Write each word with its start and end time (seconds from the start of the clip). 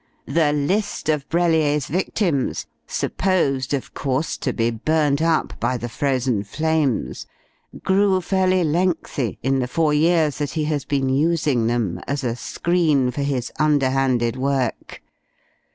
The 0.25 0.51
list 0.51 1.09
of 1.09 1.29
Brellier's 1.29 1.85
victims 1.85 2.65
supposed, 2.87 3.71
of 3.71 3.93
course, 3.93 4.35
to 4.39 4.51
be 4.51 4.71
burnt 4.71 5.21
up 5.21 5.59
by 5.59 5.77
the 5.77 5.89
Frozen 5.89 6.45
Flames 6.45 7.27
grew 7.83 8.19
fairly 8.19 8.63
lengthy 8.63 9.37
in 9.43 9.59
the 9.59 9.67
four 9.67 9.93
years 9.93 10.39
that 10.39 10.53
he 10.57 10.63
has 10.63 10.85
been 10.85 11.07
using 11.09 11.67
them 11.67 12.01
as 12.07 12.23
a 12.23 12.35
screen 12.35 13.11
for 13.11 13.21
his 13.21 13.51
underhanded 13.59 14.37
work. 14.37 15.03